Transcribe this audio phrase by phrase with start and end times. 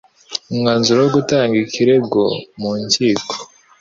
[0.51, 2.23] umwanzuro wo gutanga ikirego
[2.59, 3.33] mu nkiko